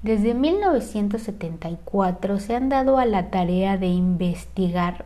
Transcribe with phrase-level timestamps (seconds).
[0.02, 5.06] Desde 1974 se han dado a la tarea de investigar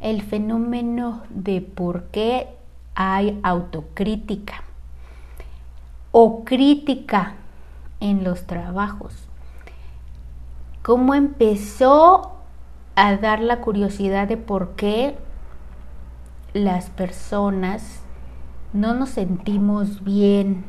[0.00, 2.48] el fenómeno de por qué
[2.96, 4.64] hay autocrítica
[6.10, 7.36] o crítica
[8.00, 9.14] en los trabajos.
[10.82, 12.32] ¿Cómo empezó
[12.96, 15.14] a dar la curiosidad de por qué
[16.54, 18.00] las personas
[18.72, 20.64] no nos sentimos bien,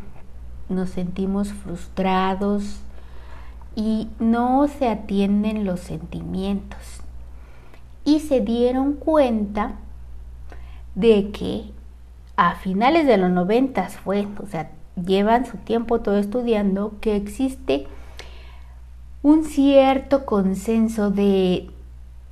[0.68, 2.82] nos sentimos frustrados
[3.76, 7.02] y no se atienden los sentimientos.
[8.04, 9.76] Y se dieron cuenta
[10.96, 11.72] de que
[12.36, 17.88] a finales de los noventas fue, o sea, llevan su tiempo todo estudiando, que existe
[19.24, 21.70] un cierto consenso de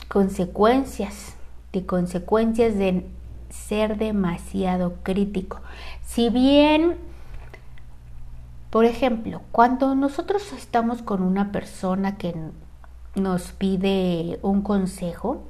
[0.07, 1.35] consecuencias,
[1.73, 3.05] de consecuencias de
[3.49, 5.61] ser demasiado crítico.
[6.05, 6.97] Si bien,
[8.69, 12.35] por ejemplo, cuando nosotros estamos con una persona que
[13.15, 15.43] nos pide un consejo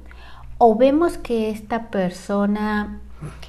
[0.58, 3.00] o vemos que esta persona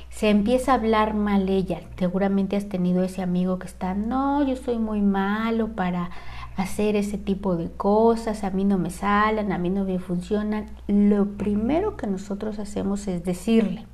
[0.09, 4.55] se empieza a hablar mal ella, seguramente has tenido ese amigo que está, no, yo
[4.55, 6.09] soy muy malo para
[6.57, 10.65] hacer ese tipo de cosas, a mí no me salen, a mí no me funcionan,
[10.87, 13.85] lo primero que nosotros hacemos es decirle,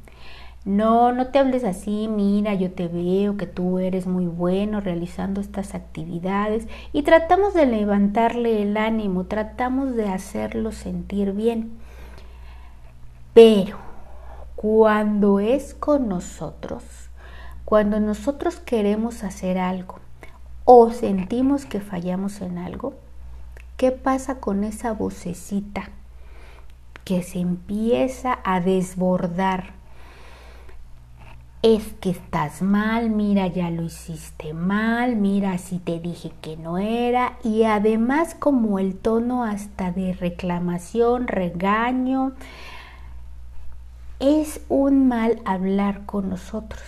[0.64, 5.42] no, no te hables así, mira, yo te veo que tú eres muy bueno realizando
[5.42, 11.74] estas actividades y tratamos de levantarle el ánimo, tratamos de hacerlo sentir bien.
[13.34, 13.78] Pero
[14.56, 16.86] cuando es con nosotros,
[17.66, 20.00] cuando nosotros queremos hacer algo,
[20.66, 22.94] o sentimos que fallamos en algo,
[23.78, 25.90] ¿qué pasa con esa vocecita
[27.04, 29.74] que se empieza a desbordar?
[31.62, 36.78] Es que estás mal, mira, ya lo hiciste mal, mira, si te dije que no
[36.78, 42.34] era, y además como el tono hasta de reclamación, regaño,
[44.20, 46.82] es un mal hablar con nosotros.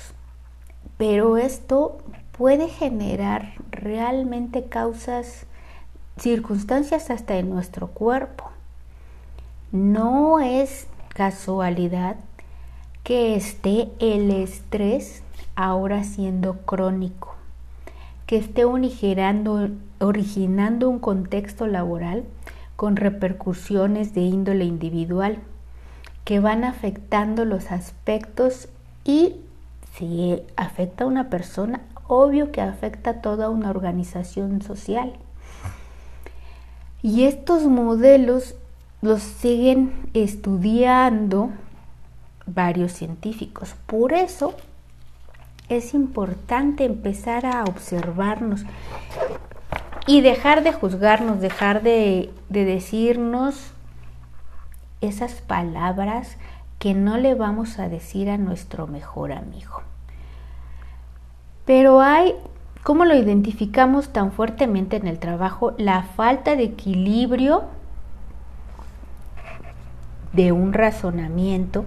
[0.97, 1.97] Pero esto
[2.37, 5.45] puede generar realmente causas,
[6.17, 8.51] circunstancias hasta en nuestro cuerpo.
[9.71, 12.17] No es casualidad
[13.03, 15.21] que esté el estrés
[15.55, 17.35] ahora siendo crónico,
[18.25, 19.69] que esté originando,
[20.89, 22.25] un contexto laboral
[22.75, 25.37] con repercusiones de índole individual
[26.25, 28.67] que van afectando los aspectos
[29.05, 29.35] y
[29.93, 35.13] si afecta a una persona, obvio que afecta a toda una organización social.
[37.01, 38.55] Y estos modelos
[39.01, 41.51] los siguen estudiando
[42.47, 43.75] varios científicos.
[43.85, 44.55] Por eso
[45.69, 48.65] es importante empezar a observarnos
[50.07, 53.71] y dejar de juzgarnos, dejar de, de decirnos
[55.01, 56.37] esas palabras
[56.79, 59.81] que no le vamos a decir a nuestro mejor amigo.
[61.65, 62.35] Pero hay,
[62.83, 65.73] ¿cómo lo identificamos tan fuertemente en el trabajo?
[65.77, 67.63] La falta de equilibrio
[70.33, 71.85] de un razonamiento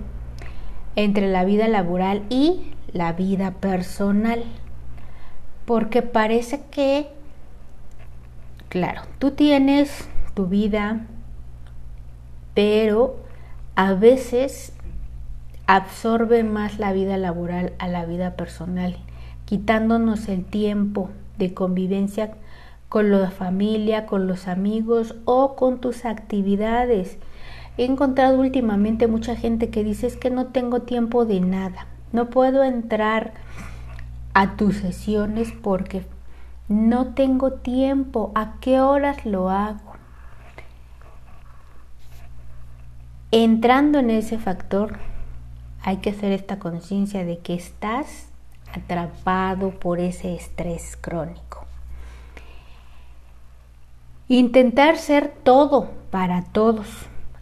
[0.96, 4.42] entre la vida laboral y la vida personal.
[5.64, 7.10] Porque parece que,
[8.68, 11.06] claro, tú tienes tu vida,
[12.54, 13.16] pero
[13.76, 14.72] a veces
[15.66, 18.96] absorbe más la vida laboral a la vida personal
[19.48, 21.08] quitándonos el tiempo
[21.38, 22.34] de convivencia
[22.90, 27.16] con la familia, con los amigos o con tus actividades.
[27.78, 32.28] He encontrado últimamente mucha gente que dice es que no tengo tiempo de nada, no
[32.28, 33.32] puedo entrar
[34.34, 36.04] a tus sesiones porque
[36.68, 39.94] no tengo tiempo, ¿a qué horas lo hago?
[43.30, 44.98] Entrando en ese factor,
[45.80, 48.27] hay que hacer esta conciencia de que estás
[48.74, 51.64] atrapado por ese estrés crónico.
[54.28, 56.86] Intentar ser todo para todos,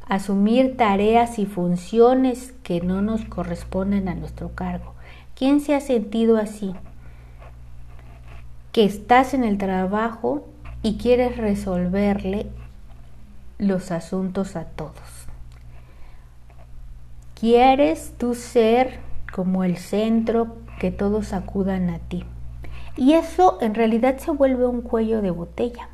[0.06, 4.94] asumir tareas y funciones que no nos corresponden a nuestro cargo.
[5.34, 6.74] ¿Quién se ha sentido así?
[8.70, 10.46] Que estás en el trabajo
[10.82, 12.46] y quieres resolverle
[13.58, 15.26] los asuntos a todos.
[17.34, 19.00] Quieres tú ser
[19.32, 22.24] como el centro que todos acudan a ti.
[22.96, 25.88] Y eso en realidad se vuelve un cuello de botella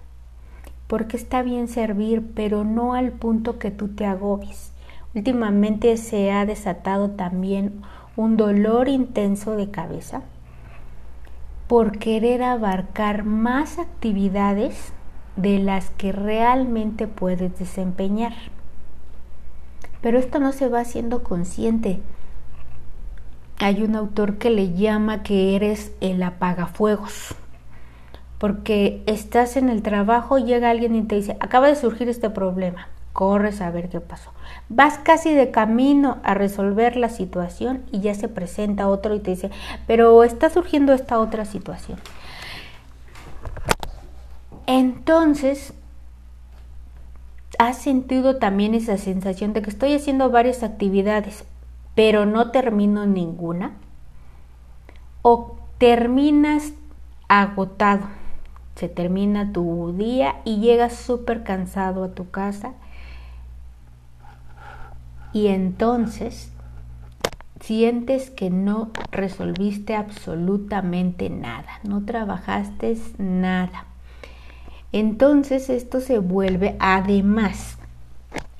[0.92, 4.72] porque está bien servir, pero no al punto que tú te agobies.
[5.14, 7.80] Últimamente se ha desatado también
[8.14, 10.20] un dolor intenso de cabeza
[11.66, 14.92] por querer abarcar más actividades
[15.36, 18.34] de las que realmente puedes desempeñar.
[20.02, 22.02] Pero esto no se va haciendo consciente.
[23.62, 27.36] Hay un autor que le llama que eres el apagafuegos
[28.42, 32.88] porque estás en el trabajo, llega alguien y te dice, acaba de surgir este problema,
[33.12, 34.32] corres a ver qué pasó.
[34.68, 39.30] Vas casi de camino a resolver la situación y ya se presenta otro y te
[39.30, 39.52] dice,
[39.86, 42.00] pero está surgiendo esta otra situación.
[44.66, 45.72] Entonces,
[47.60, 51.44] has sentido también esa sensación de que estoy haciendo varias actividades,
[51.94, 53.72] pero no termino ninguna.
[55.22, 56.72] O terminas
[57.28, 58.22] agotado
[58.76, 62.72] se termina tu día y llegas súper cansado a tu casa
[65.32, 66.50] y entonces
[67.60, 73.86] sientes que no resolviste absolutamente nada, no trabajaste nada.
[74.90, 77.78] Entonces esto se vuelve además.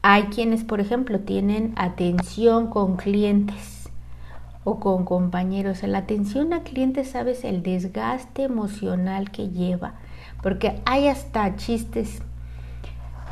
[0.03, 3.89] Hay quienes, por ejemplo, tienen atención con clientes
[4.65, 5.83] o con compañeros.
[5.85, 9.95] La atención a clientes sabes el desgaste emocional que lleva
[10.43, 12.21] porque hay hasta chistes.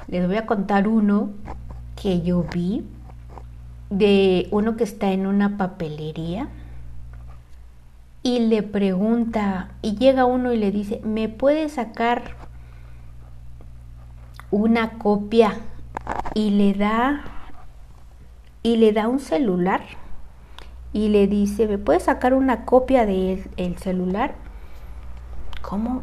[0.06, 1.30] Les voy a contar uno
[2.00, 2.84] que yo vi
[3.90, 6.48] de uno que está en una papelería
[8.22, 12.36] y le pregunta, y llega uno y le dice, ¿me puede sacar
[14.50, 15.54] una copia?
[16.34, 17.22] Y le da,
[18.62, 19.82] y le da un celular
[20.92, 24.34] y le dice, ¿me puede sacar una copia del el celular?
[25.62, 26.02] ¿Cómo?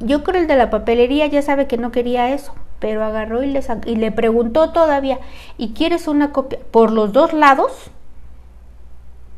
[0.00, 3.46] Yo creo el de la papelería ya sabe que no quería eso, pero agarró y
[3.46, 5.20] le, y le preguntó todavía,
[5.56, 7.90] ¿y quieres una copia por los dos lados?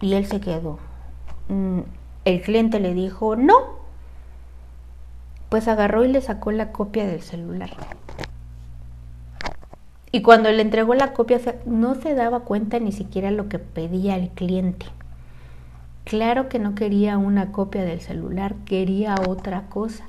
[0.00, 0.78] Y él se quedó.
[1.48, 1.80] Mm,
[2.24, 3.76] el cliente le dijo, no.
[5.48, 7.70] Pues agarró y le sacó la copia del celular.
[10.16, 14.16] Y cuando le entregó la copia no se daba cuenta ni siquiera lo que pedía
[14.16, 14.86] el cliente.
[16.04, 20.04] Claro que no quería una copia del celular, quería otra cosa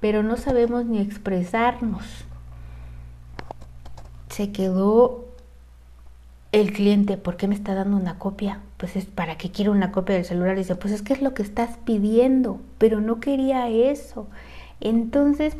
[0.00, 2.04] pero no sabemos ni expresarnos.
[4.28, 5.24] Se quedó
[6.52, 8.60] el cliente, ¿por qué me está dando una copia?
[8.76, 10.56] Pues es para qué quiero una copia del celular.
[10.56, 14.28] dice, pues es que es lo que estás pidiendo, pero no quería eso.
[14.80, 15.56] Entonces,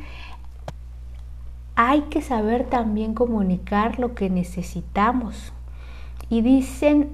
[1.76, 5.52] hay que saber también comunicar lo que necesitamos.
[6.31, 7.11] Y dicen,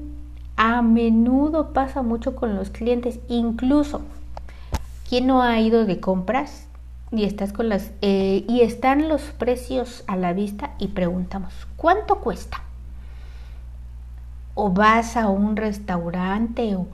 [0.56, 4.02] a menudo pasa mucho con los clientes, incluso,
[5.08, 6.68] ¿quién no ha ido de compras?
[7.14, 12.20] y estás con las eh, y están los precios a la vista y preguntamos cuánto
[12.20, 12.62] cuesta
[14.54, 16.86] o vas a un restaurante o,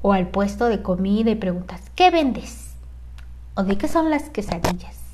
[0.00, 2.74] o al puesto de comida y preguntas qué vendes
[3.54, 5.05] o de qué son las quesadillas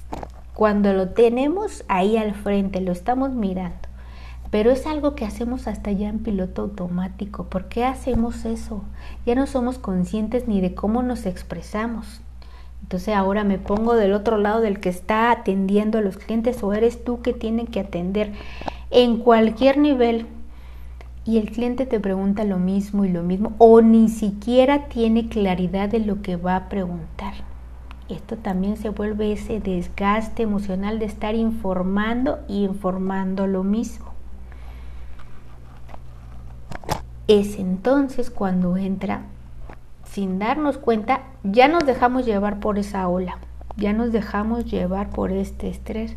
[0.54, 3.88] cuando lo tenemos ahí al frente lo estamos mirando
[4.50, 8.82] pero es algo que hacemos hasta ya en piloto automático ¿por qué hacemos eso?
[9.24, 12.20] ya no somos conscientes ni de cómo nos expresamos
[12.82, 16.72] entonces ahora me pongo del otro lado del que está atendiendo a los clientes o
[16.72, 18.32] eres tú que tiene que atender
[18.90, 20.26] en cualquier nivel
[21.24, 25.88] y el cliente te pregunta lo mismo y lo mismo o ni siquiera tiene claridad
[25.88, 27.51] de lo que va a preguntar.
[28.12, 34.12] Esto también se vuelve ese desgaste emocional de estar informando y informando lo mismo.
[37.26, 39.22] Es entonces cuando entra
[40.04, 43.38] sin darnos cuenta, ya nos dejamos llevar por esa ola,
[43.76, 46.14] ya nos dejamos llevar por este estrés,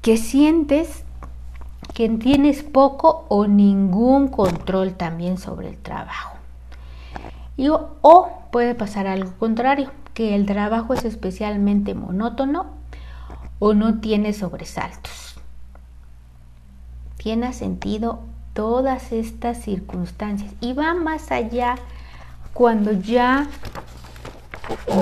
[0.00, 1.04] que sientes
[1.92, 6.38] que tienes poco o ningún control también sobre el trabajo.
[7.58, 12.66] Y, o puede pasar algo contrario, que el trabajo es especialmente monótono
[13.58, 15.36] o no tiene sobresaltos.
[17.16, 18.20] Tiene sentido
[18.52, 21.76] todas estas circunstancias y va más allá
[22.52, 23.48] cuando ya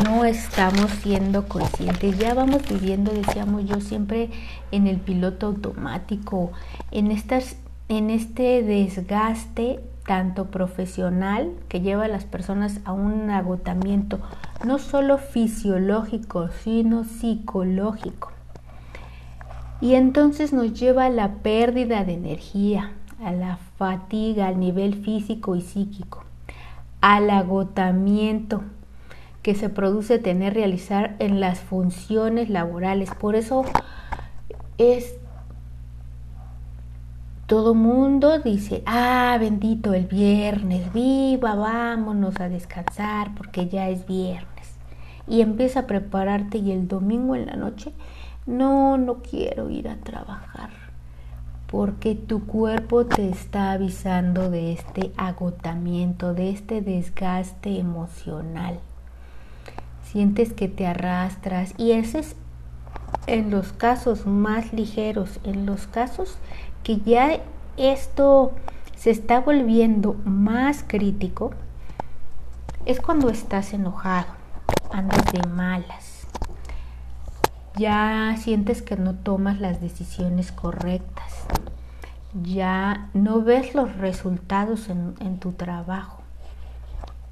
[0.05, 4.31] no estamos siendo conscientes, ya vamos viviendo, decíamos yo, siempre
[4.71, 6.53] en el piloto automático,
[6.91, 7.57] en, estas,
[7.89, 14.19] en este desgaste tanto profesional que lleva a las personas a un agotamiento
[14.65, 18.33] no solo fisiológico, sino psicológico.
[19.81, 22.93] Y entonces nos lleva a la pérdida de energía,
[23.25, 26.25] a la fatiga, al nivel físico y psíquico,
[27.01, 28.63] al agotamiento
[29.43, 33.11] que se produce tener realizar en las funciones laborales.
[33.15, 33.65] Por eso
[34.77, 35.15] es
[37.51, 44.79] todo mundo dice, ah, bendito el viernes, viva, vámonos a descansar porque ya es viernes.
[45.27, 47.93] Y empieza a prepararte y el domingo en la noche,
[48.47, 50.71] no, no quiero ir a trabajar
[51.67, 58.79] porque tu cuerpo te está avisando de este agotamiento, de este desgaste emocional.
[60.05, 62.37] Sientes que te arrastras y ese es
[63.27, 66.39] en los casos más ligeros, en los casos
[66.83, 67.41] que ya
[67.77, 68.53] esto
[68.97, 71.53] se está volviendo más crítico,
[72.85, 74.27] es cuando estás enojado,
[74.93, 76.27] andas de malas,
[77.77, 81.47] ya sientes que no tomas las decisiones correctas,
[82.43, 86.21] ya no ves los resultados en, en tu trabajo.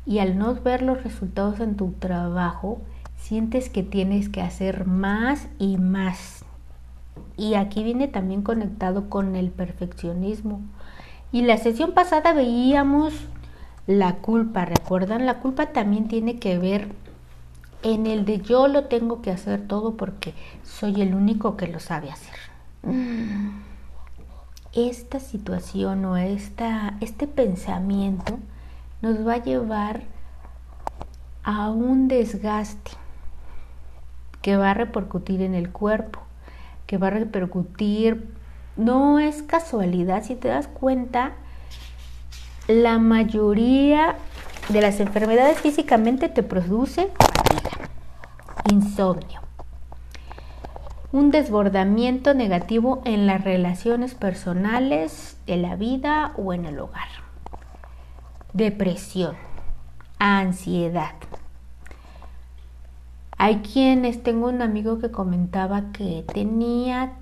[0.06, 2.80] Y al no ver los resultados en tu trabajo,
[3.18, 6.44] sientes que tienes que hacer más y más
[7.36, 10.60] y aquí viene también conectado con el perfeccionismo.
[11.32, 13.14] Y la sesión pasada veíamos
[13.86, 15.26] la culpa, ¿recuerdan?
[15.26, 16.88] La culpa también tiene que ver
[17.82, 21.80] en el de yo lo tengo que hacer todo porque soy el único que lo
[21.80, 22.34] sabe hacer.
[24.72, 28.38] Esta situación o esta, este pensamiento
[29.00, 30.02] nos va a llevar
[31.42, 32.90] a un desgaste
[34.42, 36.20] que va a repercutir en el cuerpo
[36.88, 38.34] que va a repercutir.
[38.76, 41.32] No es casualidad, si te das cuenta,
[42.66, 44.16] la mayoría
[44.70, 47.90] de las enfermedades físicamente te produce fatiga,
[48.70, 49.40] insomnio,
[51.12, 57.08] un desbordamiento negativo en las relaciones personales, en la vida o en el hogar,
[58.54, 59.36] depresión,
[60.18, 61.14] ansiedad,
[63.38, 67.12] hay quienes, tengo un amigo que comentaba que tenía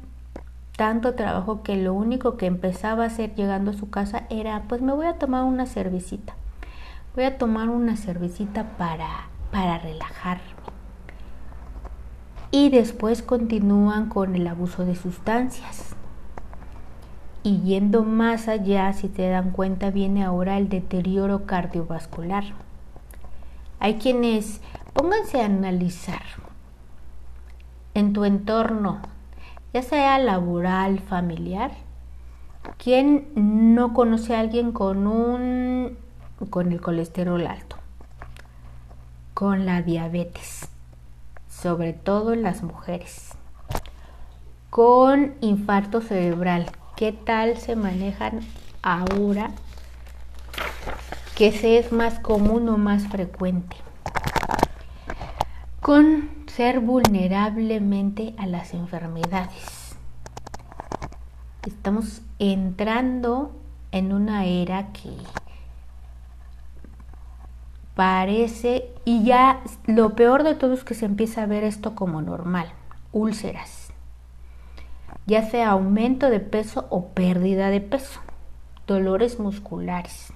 [0.76, 4.80] tanto trabajo que lo único que empezaba a hacer llegando a su casa era, pues
[4.80, 6.34] me voy a tomar una cervecita.
[7.14, 10.42] Voy a tomar una cervecita para, para relajarme.
[12.50, 15.96] Y después continúan con el abuso de sustancias.
[17.42, 22.44] Y yendo más allá, si te dan cuenta, viene ahora el deterioro cardiovascular.
[23.80, 24.62] Hay quienes
[24.96, 26.22] Pónganse a analizar
[27.92, 29.00] en tu entorno,
[29.74, 31.72] ya sea laboral, familiar,
[32.78, 35.98] ¿quién no conoce a alguien con un
[36.48, 37.76] con el colesterol alto?
[39.34, 40.70] Con la diabetes,
[41.50, 43.32] sobre todo en las mujeres.
[44.70, 48.40] Con infarto cerebral, ¿qué tal se manejan
[48.80, 49.50] ahora?
[51.36, 53.76] que se es más común o más frecuente
[55.86, 59.96] con ser vulnerablemente a las enfermedades.
[61.64, 63.52] Estamos entrando
[63.92, 65.10] en una era que
[67.94, 72.20] parece, y ya lo peor de todo es que se empieza a ver esto como
[72.20, 72.66] normal,
[73.12, 73.92] úlceras,
[75.26, 78.18] ya sea aumento de peso o pérdida de peso,
[78.88, 80.32] dolores musculares,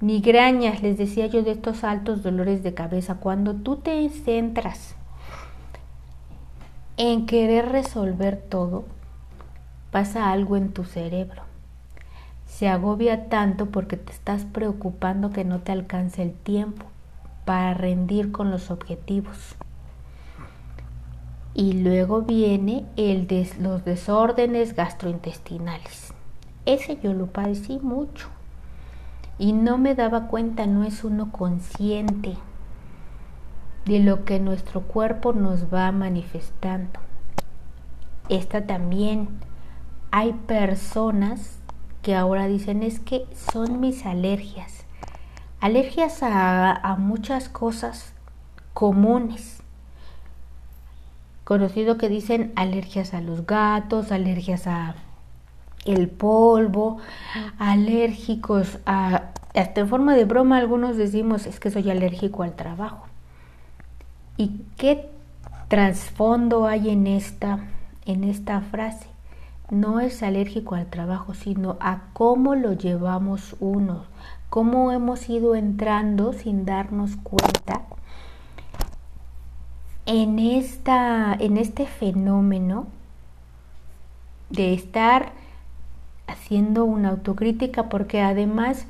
[0.00, 4.94] migrañas, les decía yo de estos altos dolores de cabeza, cuando tú te centras
[6.96, 8.84] en querer resolver todo,
[9.90, 11.42] pasa algo en tu cerebro.
[12.46, 16.86] Se agobia tanto porque te estás preocupando que no te alcance el tiempo
[17.44, 19.56] para rendir con los objetivos.
[21.54, 23.28] Y luego viene el
[23.60, 26.12] los desórdenes gastrointestinales.
[26.66, 28.28] Ese yo lo padecí mucho
[29.38, 32.36] y no me daba cuenta, no es uno consciente
[33.84, 37.00] de lo que nuestro cuerpo nos va manifestando.
[38.28, 39.28] Esta también,
[40.10, 41.58] hay personas
[42.02, 44.84] que ahora dicen es que son mis alergias,
[45.60, 48.12] alergias a, a muchas cosas
[48.72, 49.62] comunes.
[51.44, 54.96] Conocido que dicen alergias a los gatos, alergias a
[55.86, 56.98] el polvo,
[57.58, 63.06] alérgicos a, hasta en forma de broma algunos decimos es que soy alérgico al trabajo.
[64.36, 65.08] ¿Y qué
[65.68, 67.60] trasfondo hay en esta,
[68.04, 69.06] en esta frase?
[69.70, 74.04] No es alérgico al trabajo, sino a cómo lo llevamos uno,
[74.50, 77.82] cómo hemos ido entrando sin darnos cuenta
[80.06, 82.86] en, esta, en este fenómeno
[84.50, 85.32] de estar
[86.26, 88.86] haciendo una autocrítica porque además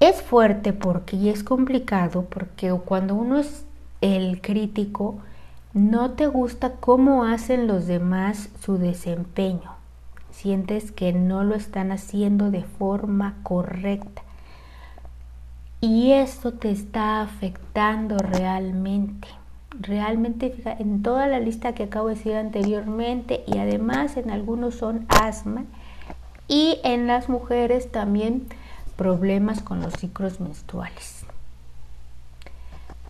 [0.00, 3.64] es fuerte porque y es complicado porque cuando uno es
[4.00, 5.18] el crítico
[5.74, 9.76] no te gusta cómo hacen los demás su desempeño.
[10.30, 14.22] Sientes que no lo están haciendo de forma correcta.
[15.80, 19.28] Y esto te está afectando realmente.
[19.78, 25.06] Realmente en toda la lista que acabo de decir anteriormente y además en algunos son
[25.08, 25.64] asma
[26.48, 28.46] y en las mujeres también
[28.96, 31.24] problemas con los ciclos menstruales.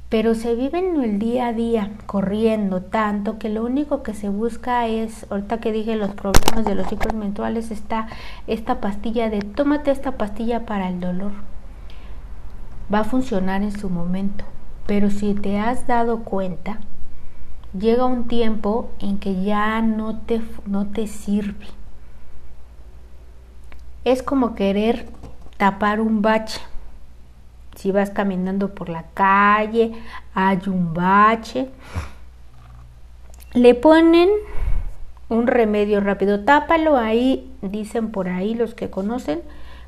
[0.08, 4.28] Pero se vive en el día a día corriendo tanto que lo único que se
[4.28, 8.08] busca es, ahorita que dije los problemas de los ciclos menstruales, está
[8.46, 11.32] esta pastilla de tómate esta pastilla para el dolor.
[12.92, 14.44] Va a funcionar en su momento,
[14.86, 16.80] pero si te has dado cuenta,
[17.78, 21.66] llega un tiempo en que ya no te, no te sirve.
[24.08, 25.04] Es como querer
[25.58, 26.62] tapar un bache.
[27.76, 29.92] Si vas caminando por la calle,
[30.32, 31.68] hay un bache,
[33.52, 34.30] le ponen
[35.28, 39.42] un remedio rápido, tápalo ahí, dicen por ahí los que conocen,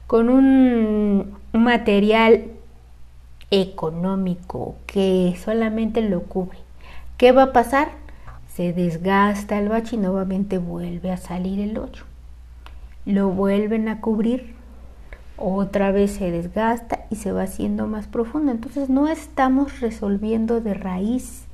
[0.07, 2.45] con un material
[3.51, 6.59] económico que solamente lo cubre.
[7.17, 7.89] ¿Qué va a pasar?
[8.55, 12.10] Se desgasta el bache y nuevamente vuelve a salir el hoyo.
[13.11, 14.55] Lo vuelven a cubrir
[15.37, 18.53] otra vez se desgasta y se va haciendo más profundo.
[18.53, 21.47] Entonces no estamos resolviendo de raíz.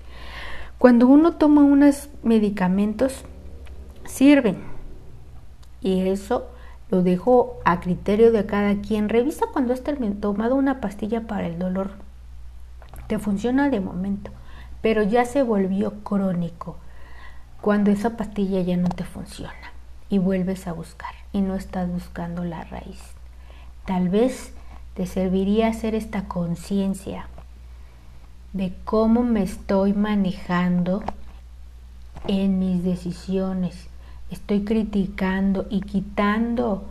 [0.76, 3.24] Cuando uno toma unos medicamentos,
[4.04, 4.58] sirven.
[5.80, 6.48] Y eso
[6.90, 9.08] lo dejo a criterio de cada quien.
[9.08, 9.82] Revisa cuando has
[10.20, 11.92] tomado una pastilla para el dolor.
[13.06, 14.30] Te funciona de momento,
[14.82, 16.76] pero ya se volvió crónico.
[17.62, 19.75] Cuando esa pastilla ya no te funciona
[20.08, 23.00] y vuelves a buscar y no estás buscando la raíz.
[23.84, 24.52] Tal vez
[24.94, 27.28] te serviría hacer esta conciencia
[28.52, 31.02] de cómo me estoy manejando
[32.26, 33.88] en mis decisiones.
[34.30, 36.84] Estoy criticando y quitando,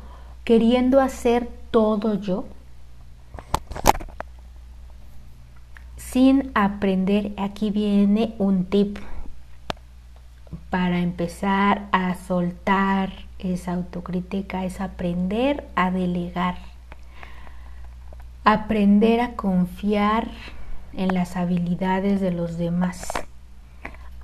[0.44, 2.46] queriendo hacer todo yo
[5.98, 7.34] sin aprender.
[7.38, 8.98] Aquí viene un tip
[10.70, 16.56] para empezar a soltar esa autocrítica, es aprender a delegar
[18.46, 20.30] aprender a confiar
[20.94, 23.08] en las habilidades de los demás,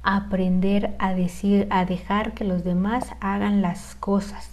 [0.03, 4.47] aprender a decir, a dejar que los demás hagan las cosas.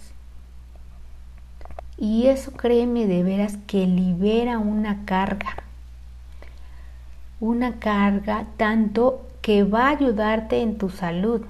[1.97, 5.55] Y eso créeme de veras que libera una carga,
[7.39, 11.43] una carga tanto que va a ayudarte en tu salud.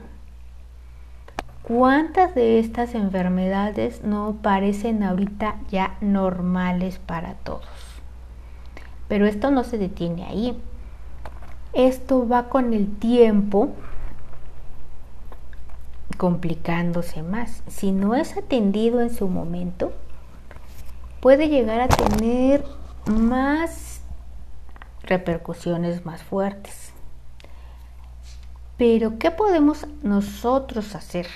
[1.69, 7.63] ¿Cuántas de estas enfermedades no parecen ahorita ya normales para todos?
[9.08, 10.60] Pero esto no se detiene ahí.
[11.73, 13.69] Esto va con el tiempo
[16.17, 17.62] complicándose más.
[17.67, 19.93] Si no es atendido en su momento,
[21.19, 22.65] puede llegar a tener
[23.05, 24.01] más
[25.03, 26.93] repercusiones más fuertes.
[28.75, 31.27] Pero, ¿qué podemos nosotros hacer?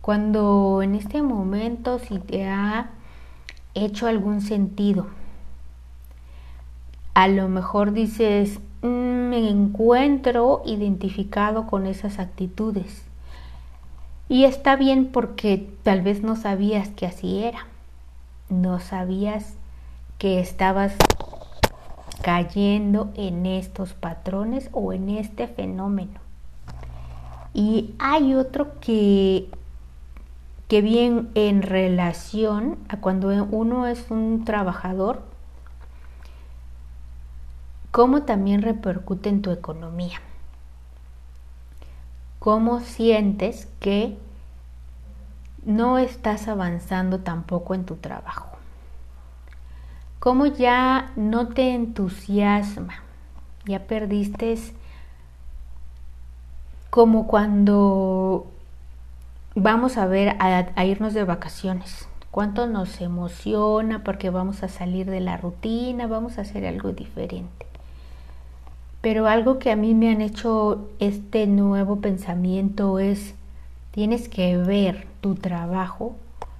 [0.00, 2.90] Cuando en este momento si te ha
[3.74, 5.06] hecho algún sentido
[7.14, 13.02] a lo mejor dices, mm, me encuentro identificado con esas actitudes.
[14.28, 17.66] Y está bien porque tal vez no sabías que así era.
[18.48, 19.54] No sabías
[20.18, 20.94] que estabas
[22.22, 26.20] cayendo en estos patrones o en este fenómeno.
[27.52, 29.50] Y hay otro que,
[30.70, 35.20] que bien en relación a cuando uno es un trabajador,
[37.90, 40.20] cómo también repercute en tu economía.
[42.38, 44.16] Cómo sientes que
[45.64, 48.56] no estás avanzando tampoco en tu trabajo.
[50.20, 52.94] Cómo ya no te entusiasma.
[53.64, 54.56] Ya perdiste
[56.90, 58.46] como cuando
[59.54, 62.08] vamos a ver a, irnos de vacaciones.
[62.30, 67.66] Cuánto nos emociona porque vamos a salir de la rutina, vamos a hacer algo diferente
[69.00, 73.34] Pero algo que a mí me han hecho este nuevo pensamiento es,
[73.90, 76.14] tienes que ver tu trabajo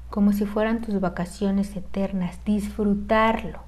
[0.09, 3.61] como si fueran tus vacaciones eternas, disfrutarlo,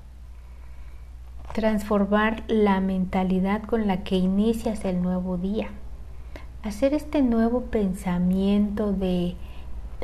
[1.54, 5.68] transformar la mentalidad con la que inicias el nuevo día,
[6.62, 9.36] hacer este nuevo pensamiento de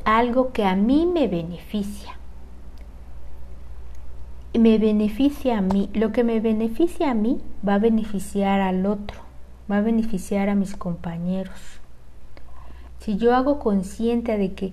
[0.05, 2.18] algo que a mí me beneficia
[4.59, 9.21] me beneficia a mí, lo que me beneficia a mí va a beneficiar al otro,
[9.71, 11.81] va a beneficiar a mis compañeros.
[12.99, 14.73] Si yo hago consciente de que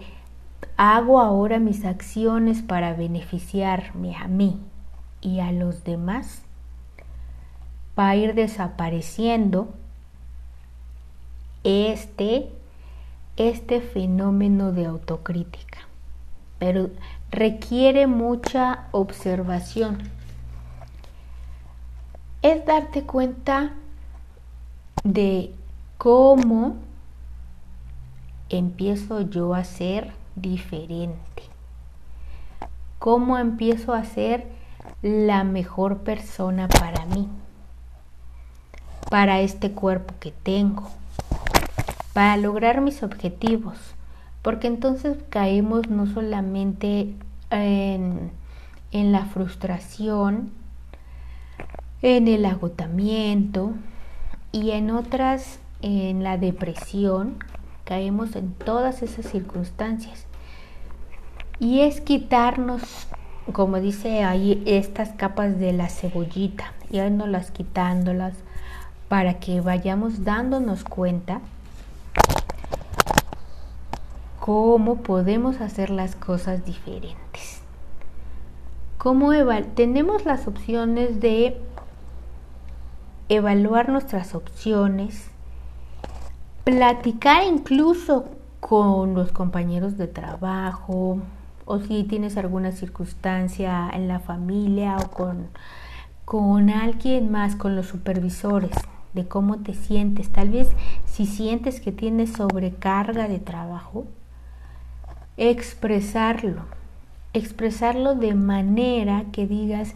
[0.77, 4.59] hago ahora mis acciones para beneficiarme a mí
[5.21, 6.43] y a los demás,
[7.97, 9.73] va a ir desapareciendo
[11.65, 12.47] este,
[13.37, 15.79] este fenómeno de autocrítica.
[16.59, 16.91] Pero
[17.31, 19.97] requiere mucha observación.
[22.43, 23.73] Es darte cuenta
[25.03, 25.51] de
[25.97, 26.75] cómo
[28.49, 31.43] empiezo yo a ser diferente.
[32.99, 34.47] Cómo empiezo a ser
[35.01, 37.27] la mejor persona para mí,
[39.09, 40.89] para este cuerpo que tengo,
[42.15, 43.77] para lograr mis objetivos,
[44.41, 47.13] porque entonces caemos no solamente
[47.49, 48.31] en,
[48.93, 50.49] la frustración,
[52.01, 53.73] en el agotamiento
[54.53, 57.35] y en otras, en la depresión,
[57.83, 60.25] caemos en todas esas circunstancias.
[61.59, 63.09] Y es quitarnos,
[63.51, 68.35] como dice ahí, estas capas de la cebollita, las quitándolas
[69.09, 71.41] para que vayamos dándonos cuenta
[74.45, 77.63] cómo podemos hacer las cosas diferentes.
[78.99, 79.31] ¿Cómo
[79.73, 81.59] tenemos las opciones de
[83.27, 85.31] evaluar nuestras opciones,
[86.63, 88.25] platicar incluso
[88.59, 91.17] con los compañeros de trabajo
[91.65, 95.47] o si tienes alguna circunstancia en la familia o con,
[96.23, 98.77] con alguien más, con los supervisores,
[99.13, 100.29] de cómo te sientes.
[100.29, 100.69] Tal vez
[101.07, 104.05] si sientes que tienes sobrecarga de trabajo,
[105.37, 106.61] expresarlo,
[107.33, 109.93] expresarlo de manera que digas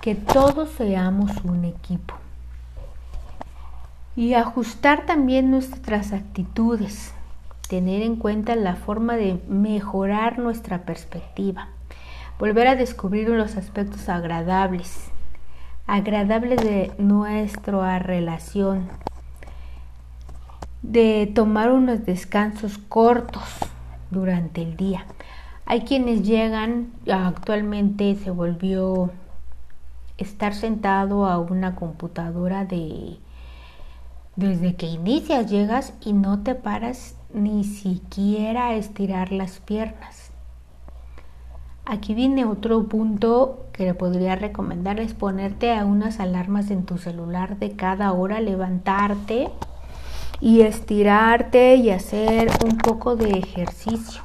[0.00, 2.14] que todos seamos un equipo.
[4.16, 7.14] Y ajustar también nuestras actitudes,
[7.68, 11.68] tener en cuenta la forma de mejorar nuestra perspectiva,
[12.38, 15.08] volver a descubrir los aspectos agradables,
[15.86, 18.88] agradables de nuestra relación,
[20.82, 23.42] de tomar unos descansos cortos,
[24.14, 25.04] durante el día.
[25.66, 29.10] Hay quienes llegan, actualmente se volvió
[30.16, 33.18] estar sentado a una computadora de
[34.36, 40.30] desde que inicias llegas y no te paras ni siquiera a estirar las piernas.
[41.86, 46.98] Aquí viene otro punto que le podría recomendar es ponerte a unas alarmas en tu
[46.98, 49.50] celular de cada hora levantarte
[50.40, 54.20] y estirarte y hacer un poco de ejercicio,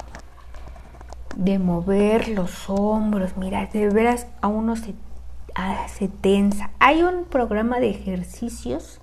[1.36, 3.36] de mover los hombros.
[3.36, 4.94] Mira, de veras a uno se,
[5.88, 6.70] se tensa.
[6.78, 9.00] Hay un programa de ejercicios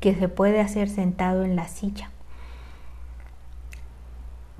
[0.00, 2.10] que se puede hacer sentado en la silla.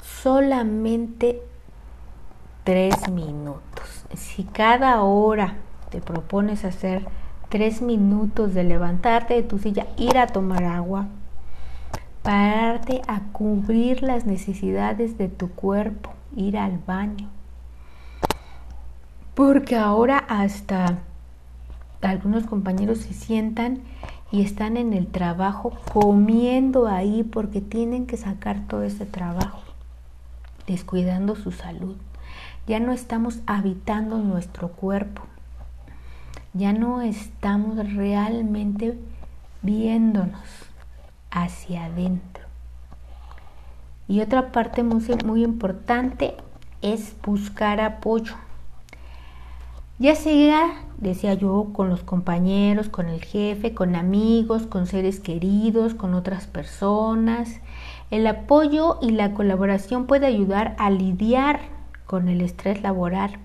[0.03, 1.43] Solamente
[2.65, 4.05] tres minutos.
[4.15, 5.57] Si cada hora
[5.91, 7.07] te propones hacer
[7.49, 11.07] tres minutos de levantarte de tu silla, ir a tomar agua,
[12.29, 17.27] pararte a cubrir las necesidades de tu cuerpo, ir al baño.
[19.35, 20.99] Porque ahora hasta
[22.03, 23.81] algunos compañeros se sientan
[24.31, 29.63] y están en el trabajo comiendo ahí porque tienen que sacar todo ese trabajo,
[30.67, 31.97] descuidando su salud.
[32.67, 35.23] Ya no estamos habitando nuestro cuerpo,
[36.53, 38.99] ya no estamos realmente
[39.63, 40.68] viéndonos
[41.31, 42.45] hacia adentro.
[44.09, 46.35] Y otra parte muy, muy importante
[46.83, 48.35] es buscar apoyo.
[49.99, 55.95] Ya sea, decía yo, con los compañeros, con el jefe, con amigos, con seres queridos,
[55.95, 57.61] con otras personas.
[58.11, 61.61] El apoyo y la colaboración puede ayudar a lidiar
[62.07, 63.39] con el estrés laboral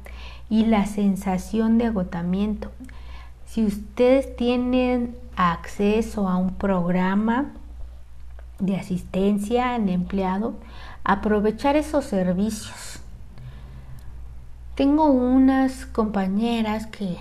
[0.50, 2.72] y la sensación de agotamiento.
[3.46, 7.52] Si ustedes tienen acceso a un programa
[8.60, 10.56] de asistencia al empleado,
[11.04, 13.00] aprovechar esos servicios.
[14.76, 17.18] Tengo unas compañeras que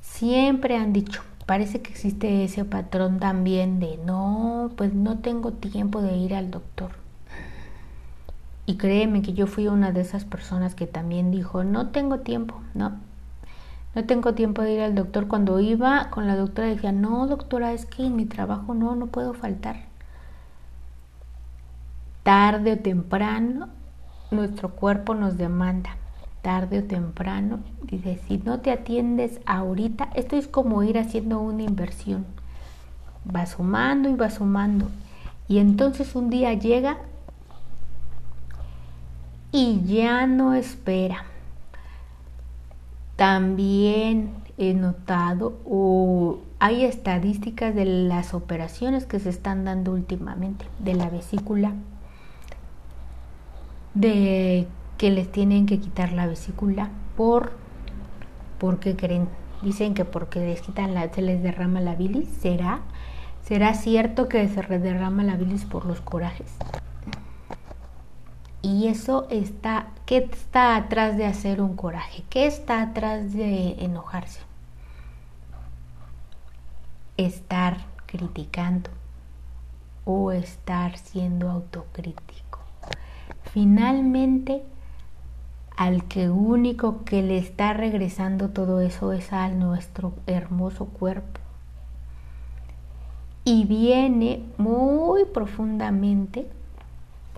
[0.00, 6.02] siempre han dicho, parece que existe ese patrón también de no, pues no tengo tiempo
[6.02, 6.92] de ir al doctor.
[8.66, 12.60] Y créeme que yo fui una de esas personas que también dijo, no tengo tiempo,
[12.74, 13.00] no,
[13.94, 15.26] no tengo tiempo de ir al doctor.
[15.26, 19.06] Cuando iba con la doctora decía, no, doctora, es que en mi trabajo no, no
[19.06, 19.87] puedo faltar.
[22.28, 23.70] Tarde o temprano,
[24.30, 25.96] nuestro cuerpo nos demanda
[26.42, 27.60] tarde o temprano.
[27.84, 32.26] Dice, si no te atiendes ahorita, esto es como ir haciendo una inversión.
[33.34, 34.90] Va sumando y va sumando.
[35.48, 36.98] Y entonces un día llega
[39.50, 41.24] y ya no espera.
[43.16, 50.92] También he notado o hay estadísticas de las operaciones que se están dando últimamente de
[50.92, 51.72] la vesícula,
[53.94, 57.52] de que les tienen que quitar la vesícula por
[58.58, 59.28] porque creen
[59.62, 62.80] dicen que porque les quitan la se les derrama la bilis será
[63.42, 66.52] será cierto que se derrama la bilis por los corajes
[68.62, 74.40] y eso está qué está atrás de hacer un coraje qué está atrás de enojarse
[77.16, 78.90] estar criticando
[80.04, 82.60] o estar siendo autocrítico
[83.52, 84.62] finalmente
[85.76, 91.40] al que único que le está regresando todo eso es a nuestro hermoso cuerpo.
[93.44, 96.50] Y viene muy profundamente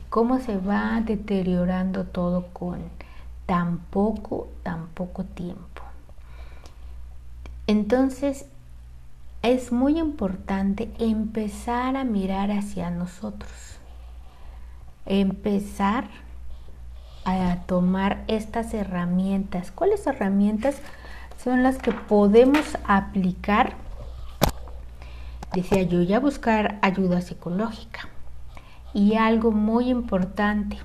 [0.09, 2.81] cómo se va deteriorando todo con
[3.47, 5.83] tan poco, tan poco tiempo.
[7.67, 8.47] Entonces,
[9.43, 13.70] es muy importante empezar a mirar hacia nosotros.
[15.07, 16.09] Empezar
[17.25, 19.71] a tomar estas herramientas.
[19.71, 20.77] ¿Cuáles herramientas
[21.43, 23.75] son las que podemos aplicar?
[25.53, 28.09] Decía yo, ya buscar ayuda psicológica.
[28.93, 30.79] Y algo muy importante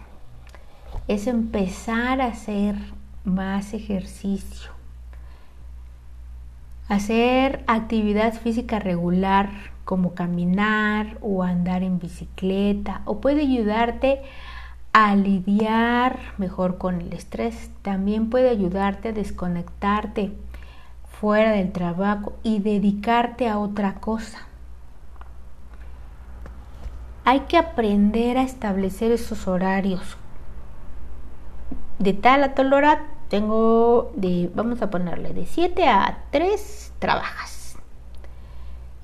[1.08, 2.76] es empezar a hacer
[3.24, 4.72] más ejercicio.
[6.88, 9.50] Hacer actividad física regular
[9.86, 14.24] como caminar o andar en bicicleta o puede ayudarte
[14.92, 17.70] a lidiar mejor con el estrés.
[17.82, 20.34] También puede ayudarte a desconectarte
[21.20, 24.40] fuera del trabajo y dedicarte a otra cosa.
[27.24, 30.18] Hay que aprender a establecer esos horarios.
[32.00, 37.55] De tal a tal hora tengo de, vamos a ponerle, de 7 a 3 trabajas.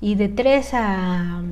[0.02, 1.42] Y de 3 a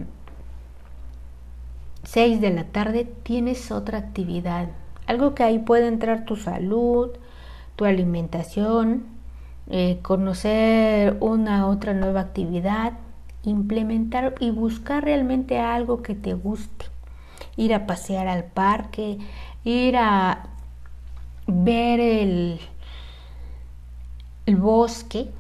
[2.02, 4.70] 6 de la tarde tienes otra actividad,
[5.06, 7.10] algo que ahí puede entrar tu salud,
[7.76, 9.04] tu alimentación,
[9.68, 12.94] eh, conocer una otra nueva actividad,
[13.44, 16.86] implementar y buscar realmente algo que te guste,
[17.56, 19.18] ir a pasear al parque,
[19.62, 20.48] ir a
[21.46, 22.58] ver el,
[24.46, 25.30] el bosque,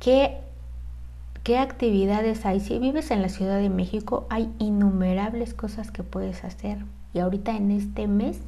[0.00, 0.49] que
[1.42, 2.60] ¿Qué actividades hay?
[2.60, 6.84] Si vives en la Ciudad de México, hay innumerables cosas que puedes hacer.
[7.14, 8.38] Y ahorita en este mes,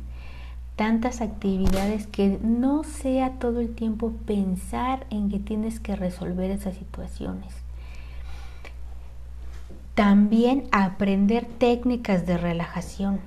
[0.76, 6.74] tantas actividades que no sea todo el tiempo pensar en que tienes que resolver esas
[6.76, 7.54] situaciones.
[9.94, 13.20] También aprender técnicas de relajación.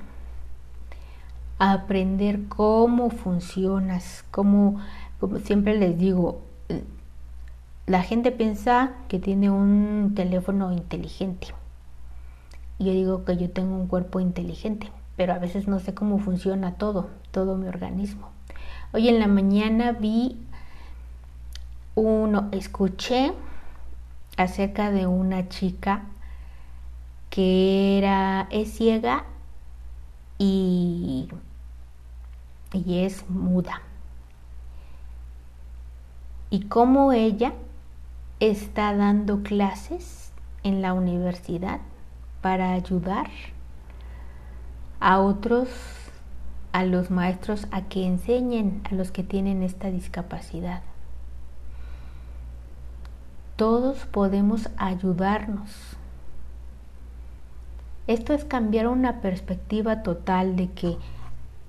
[1.58, 4.80] Aprender cómo funcionas, cómo,
[5.20, 6.42] como siempre les digo,
[7.88, 11.48] la gente piensa que tiene un teléfono inteligente.
[12.80, 16.76] Yo digo que yo tengo un cuerpo inteligente, pero a veces no sé cómo funciona
[16.76, 18.30] todo, todo mi organismo.
[18.92, 20.38] Hoy en la mañana vi
[21.94, 23.34] uno, escuché
[24.36, 26.06] acerca de una chica
[27.30, 29.26] que era, es ciega
[30.40, 31.30] y,
[32.74, 33.82] y es muda.
[36.50, 37.54] Y cómo ella
[38.40, 40.32] está dando clases
[40.64, 41.80] en la universidad
[42.42, 43.30] para ayudar
[45.00, 45.70] a otros,
[46.74, 50.82] a los maestros, a que enseñen a los que tienen esta discapacidad.
[53.56, 55.96] Todos podemos ayudarnos.
[58.08, 60.98] Esto es cambiar una perspectiva total de que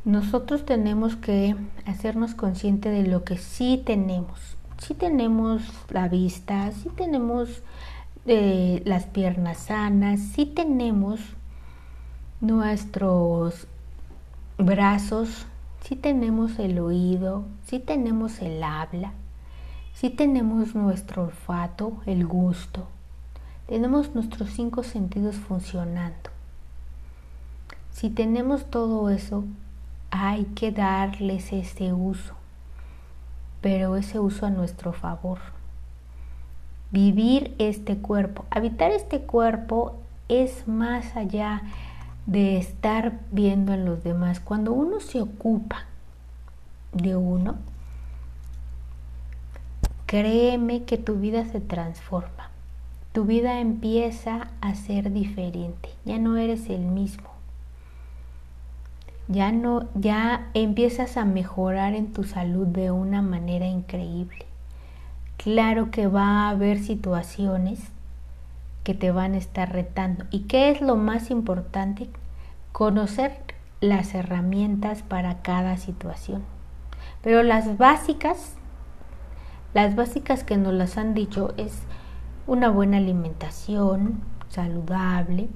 [0.05, 6.89] nosotros tenemos que hacernos consciente de lo que sí tenemos si tenemos la vista, si
[6.91, 7.62] tenemos
[8.27, 11.21] eh, las piernas sanas, si tenemos
[12.41, 13.67] nuestros
[14.59, 15.47] brazos,
[15.83, 19.12] si tenemos el oído, si tenemos el habla,
[19.95, 22.87] Si tenemos nuestro olfato, el gusto,
[23.67, 26.31] tenemos nuestros cinco sentidos funcionando.
[27.93, 29.45] Si tenemos todo eso,
[30.11, 32.36] hay que darles ese uso,
[33.67, 35.39] pero ese uso a nuestro favor.
[36.93, 39.97] Vivir este cuerpo, habitar este cuerpo
[40.29, 41.63] es más allá
[42.27, 44.39] de estar viendo en los demás.
[44.39, 45.79] Cuando uno se ocupa
[46.93, 47.57] de uno,
[50.07, 52.51] créeme que tu vida se transforma.
[53.11, 55.89] Tu vida empieza a ser diferente.
[56.05, 57.36] Ya no eres el mismo
[59.29, 64.47] ya no ya empiezas a mejorar en tu salud de una manera increíble.
[65.37, 67.81] Claro que va a haber situaciones
[68.85, 70.25] que te van a estar retando.
[70.31, 72.09] ¿Y qué es lo más importante?
[72.73, 73.41] Conocer
[73.81, 76.45] las herramientas para cada situación.
[77.23, 78.55] Pero las básicas,
[79.75, 81.83] las básicas que nos las han dicho es
[82.47, 85.49] una buena alimentación saludable,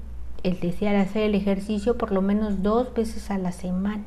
[0.42, 4.04] el desear hacer el ejercicio por lo menos dos veces a la semana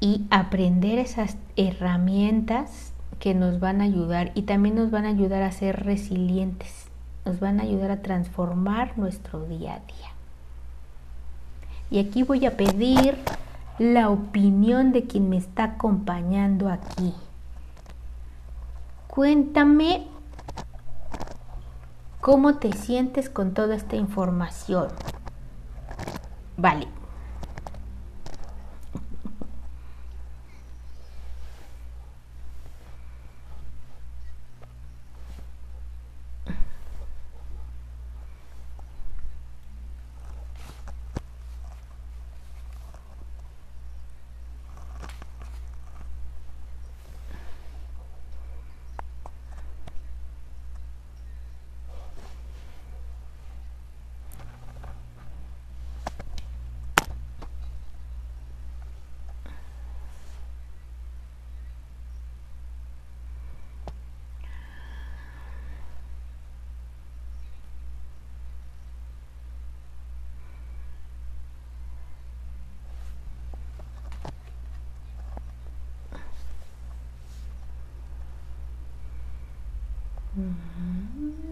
[0.00, 5.42] y aprender esas herramientas que nos van a ayudar y también nos van a ayudar
[5.42, 6.86] a ser resilientes,
[7.24, 10.10] nos van a ayudar a transformar nuestro día a día.
[11.90, 13.18] Y aquí voy a pedir
[13.78, 17.12] la opinión de quien me está acompañando aquí.
[19.06, 20.06] Cuéntame
[22.30, 24.86] ¿Cómo te sientes con toda esta información?
[26.56, 26.86] Vale,
[80.40, 81.49] Mm -hmm.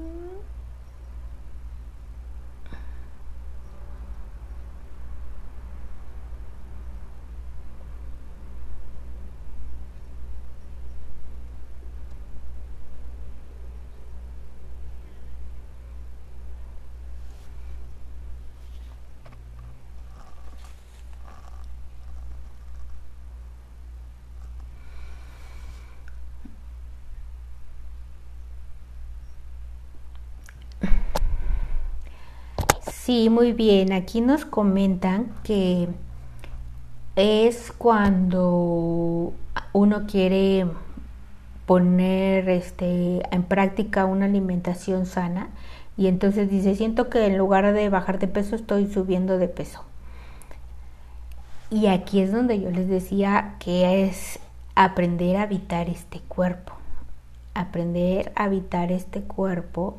[33.08, 33.94] Sí, muy bien.
[33.94, 35.88] Aquí nos comentan que
[37.16, 39.32] es cuando
[39.72, 40.66] uno quiere
[41.64, 45.48] poner este, en práctica una alimentación sana
[45.96, 49.82] y entonces dice, siento que en lugar de bajar de peso estoy subiendo de peso.
[51.70, 54.38] Y aquí es donde yo les decía que es
[54.74, 56.74] aprender a habitar este cuerpo.
[57.54, 59.96] Aprender a habitar este cuerpo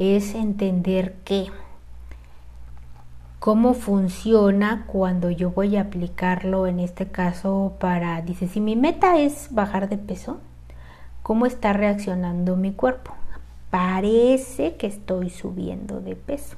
[0.00, 1.46] es entender que
[3.40, 9.18] cómo funciona cuando yo voy a aplicarlo en este caso para, dice, si mi meta
[9.18, 10.40] es bajar de peso,
[11.22, 13.14] ¿cómo está reaccionando mi cuerpo?
[13.70, 16.56] Parece que estoy subiendo de peso.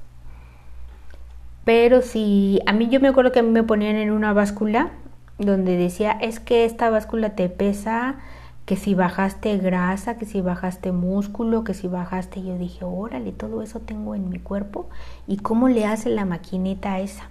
[1.64, 4.90] Pero si a mí yo me acuerdo que a mí me ponían en una báscula
[5.38, 8.16] donde decía, es que esta báscula te pesa
[8.64, 13.62] que si bajaste grasa, que si bajaste músculo, que si bajaste, yo dije, órale, todo
[13.62, 14.88] eso tengo en mi cuerpo
[15.26, 17.28] y cómo le hace la maquinita esa.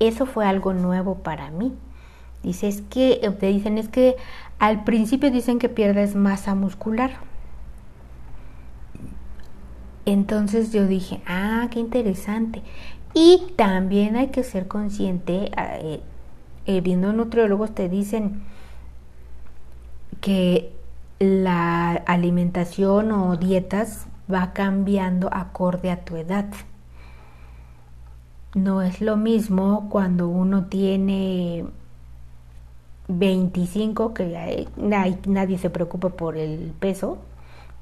[0.00, 1.74] Eso fue algo nuevo para mí.
[2.42, 4.16] Dice, es que, eh, te dicen, es que
[4.58, 7.12] al principio dicen que pierdes masa muscular.
[10.06, 12.62] Entonces yo dije, ah, qué interesante.
[13.14, 16.00] Y también hay que ser consciente, eh,
[16.66, 18.42] eh, viendo nutriólogos te dicen,
[20.22, 20.72] que
[21.18, 26.46] la alimentación o dietas va cambiando acorde a tu edad.
[28.54, 31.66] No es lo mismo cuando uno tiene
[33.08, 37.18] 25, que nadie se preocupa por el peso,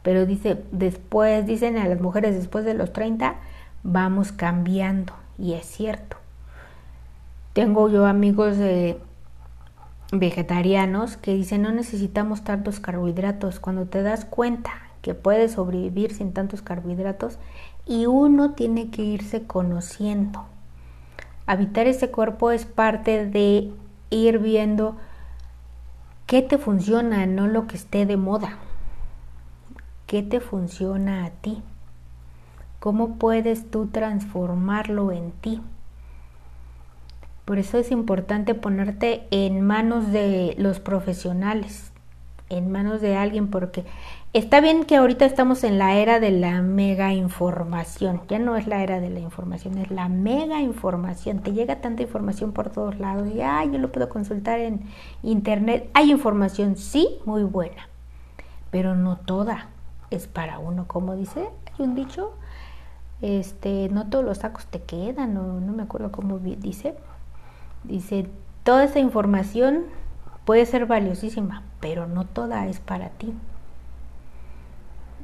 [0.03, 3.37] pero dice, después, dicen a las mujeres después de los 30,
[3.83, 6.17] vamos cambiando, y es cierto.
[7.53, 8.99] Tengo yo amigos de
[10.13, 13.61] vegetarianos que dicen no necesitamos tantos carbohidratos.
[13.61, 14.71] Cuando te das cuenta
[15.03, 17.39] que puedes sobrevivir sin tantos carbohidratos
[17.87, 20.45] y uno tiene que irse conociendo.
[21.47, 23.73] Habitar ese cuerpo es parte de
[24.11, 24.97] ir viendo
[26.27, 28.59] qué te funciona, no lo que esté de moda.
[30.07, 31.63] ¿Qué te funciona a ti?
[32.79, 35.61] ¿Cómo puedes tú transformarlo en ti?
[37.51, 41.91] Por eso es importante ponerte en manos de los profesionales,
[42.49, 43.85] en manos de alguien, porque
[44.33, 48.69] está bien que ahorita estamos en la era de la mega información, ya no es
[48.69, 53.01] la era de la información, es la mega información, te llega tanta información por todos
[53.01, 54.83] lados y, ay, yo lo puedo consultar en
[55.25, 57.89] internet, hay información, sí, muy buena,
[58.71, 59.71] pero no toda
[60.13, 62.33] es para uno, como dice, hay un dicho,
[63.23, 66.95] este, no todos los sacos te quedan, no, no me acuerdo cómo dice,
[67.85, 68.27] Dice,
[68.63, 69.85] toda esa información
[70.45, 73.33] puede ser valiosísima, pero no toda es para ti.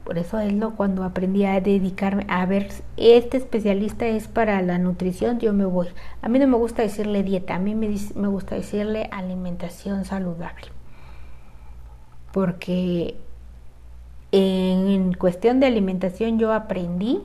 [0.04, 4.78] Por eso es lo cuando aprendí a dedicarme a ver, este especialista es para la
[4.78, 5.88] nutrición, yo me voy.
[6.22, 10.68] A mí no me gusta decirle dieta, a mí me, me gusta decirle alimentación saludable.
[12.32, 13.16] Porque
[14.30, 17.22] en cuestión de alimentación yo aprendí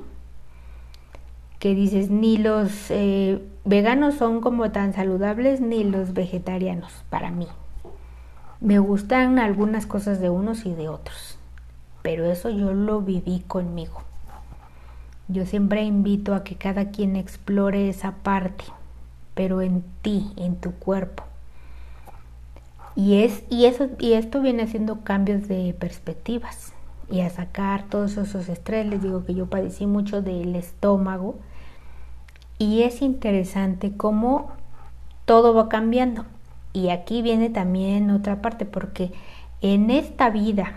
[1.62, 7.47] que dices, ni los eh, veganos son como tan saludables, ni los vegetarianos, para mí.
[8.62, 11.38] Me gustan algunas cosas de unos y de otros,
[12.01, 14.01] pero eso yo lo viví conmigo.
[15.28, 18.64] Yo siempre invito a que cada quien explore esa parte,
[19.36, 21.26] pero en ti, en tu cuerpo.
[22.95, 26.74] Y, es, y, eso, y esto viene haciendo cambios de perspectivas
[27.12, 28.88] y a sacar todos esos estrés.
[28.88, 31.36] Les digo que yo padecí mucho del estómago
[32.62, 34.51] y es interesante cómo
[35.26, 36.26] todo va cambiando.
[36.74, 39.12] Y aquí viene también otra parte, porque
[39.62, 40.74] en esta vida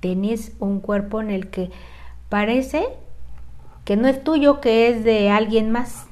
[0.00, 1.70] tenés un cuerpo en el que
[2.28, 2.84] parece
[3.86, 6.08] que no es tuyo, que es de alguien más.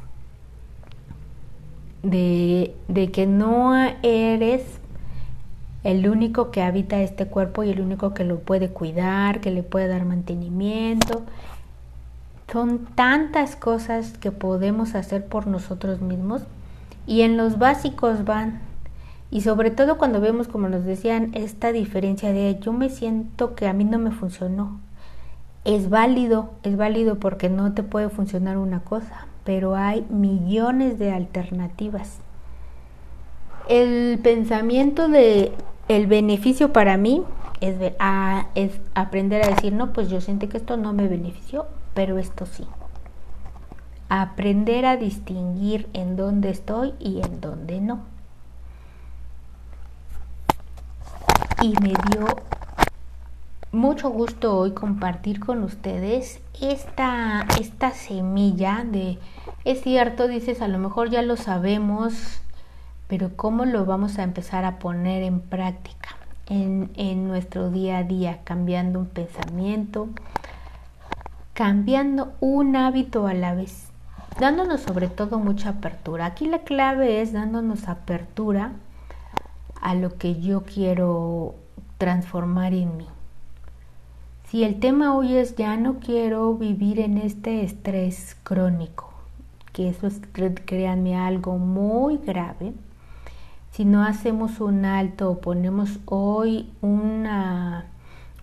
[2.02, 4.62] De, de que no eres
[5.82, 9.62] el único que habita este cuerpo y el único que lo puede cuidar, que le
[9.62, 11.22] puede dar mantenimiento,
[12.54, 16.42] son tantas cosas que podemos hacer por nosotros mismos
[17.04, 18.60] y en los básicos van.
[19.32, 23.66] Y sobre todo cuando vemos, como nos decían, esta diferencia de yo me siento que
[23.66, 24.78] a mí no me funcionó.
[25.64, 31.10] Es válido, es válido porque no te puede funcionar una cosa, pero hay millones de
[31.10, 32.20] alternativas.
[33.68, 35.50] El pensamiento de
[35.88, 37.24] el beneficio para mí
[37.60, 37.74] es,
[38.54, 42.46] es aprender a decir, no, pues yo siento que esto no me benefició, pero esto
[42.46, 42.66] sí.
[44.08, 48.02] Aprender a distinguir en dónde estoy y en dónde no.
[51.62, 52.26] Y me dio
[53.74, 59.18] mucho gusto hoy compartir con ustedes esta, esta semilla de,
[59.64, 62.14] es cierto, dices, a lo mejor ya lo sabemos,
[63.08, 66.10] pero ¿cómo lo vamos a empezar a poner en práctica
[66.46, 70.08] en, en nuestro día a día, cambiando un pensamiento,
[71.54, 73.88] cambiando un hábito a la vez,
[74.40, 76.26] dándonos sobre todo mucha apertura.
[76.26, 78.72] Aquí la clave es dándonos apertura
[79.80, 81.54] a lo que yo quiero
[81.98, 83.06] transformar en mí.
[84.48, 89.12] Si el tema hoy es ya no quiero vivir en este estrés crónico,
[89.72, 92.74] que eso es, créanme, algo muy grave,
[93.70, 97.86] si no hacemos un alto o ponemos hoy una,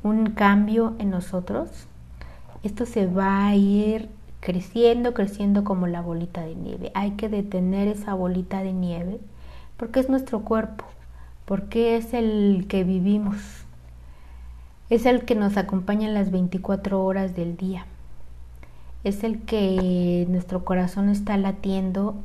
[0.04, 1.88] un cambio en nosotros,
[2.64, 4.10] esto se va a ir
[4.40, 6.92] creciendo, creciendo como la bolita de nieve.
[6.96, 9.20] Hay que detener esa bolita de nieve
[9.78, 10.86] porque es nuestro cuerpo,
[11.46, 13.38] porque es el que vivimos,
[14.90, 17.86] es el que nos acompaña en las 24 horas del día,
[19.04, 22.16] es el que nuestro corazón está latiendo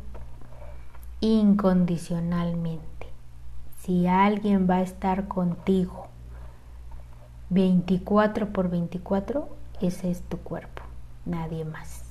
[1.20, 2.84] incondicionalmente.
[3.80, 6.08] Si alguien va a estar contigo
[7.50, 9.48] 24 por 24,
[9.80, 10.82] ese es tu cuerpo,
[11.24, 12.06] nadie más.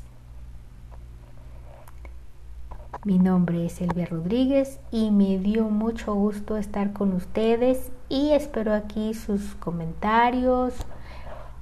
[3.03, 8.73] Mi nombre es Elvia Rodríguez y me dio mucho gusto estar con ustedes y espero
[8.73, 10.73] aquí sus comentarios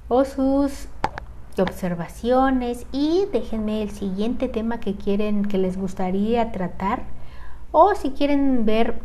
[0.08, 0.88] o sus
[1.58, 7.02] observaciones y déjenme el siguiente tema que quieren que les gustaría tratar
[7.72, 8.98] o si quieren ver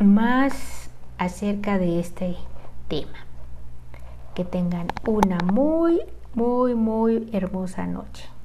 [0.00, 2.36] más acerca de este
[2.88, 3.18] tema.
[4.34, 6.00] Que tengan una muy
[6.36, 8.35] muy, muy hermosa noche.